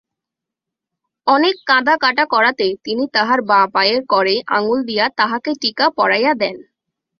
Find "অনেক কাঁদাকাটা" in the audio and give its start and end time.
1.27-2.23